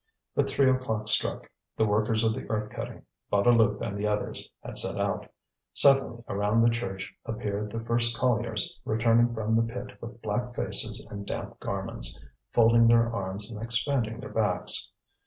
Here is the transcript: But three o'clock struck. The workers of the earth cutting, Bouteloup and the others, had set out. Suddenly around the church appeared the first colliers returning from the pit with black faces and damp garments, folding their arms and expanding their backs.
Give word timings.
But 0.33 0.49
three 0.49 0.67
o'clock 0.67 1.07
struck. 1.09 1.47
The 1.77 1.85
workers 1.85 2.23
of 2.23 2.33
the 2.33 2.49
earth 2.49 2.71
cutting, 2.71 3.05
Bouteloup 3.31 3.81
and 3.83 3.95
the 3.95 4.07
others, 4.07 4.49
had 4.63 4.79
set 4.79 4.99
out. 4.99 5.29
Suddenly 5.73 6.23
around 6.27 6.63
the 6.63 6.71
church 6.71 7.13
appeared 7.23 7.69
the 7.69 7.81
first 7.85 8.17
colliers 8.17 8.81
returning 8.83 9.31
from 9.35 9.55
the 9.55 9.61
pit 9.71 9.91
with 10.01 10.19
black 10.23 10.55
faces 10.55 11.05
and 11.11 11.27
damp 11.27 11.59
garments, 11.59 12.19
folding 12.51 12.87
their 12.87 13.13
arms 13.15 13.51
and 13.51 13.61
expanding 13.61 14.19
their 14.19 14.33
backs. 14.33 14.89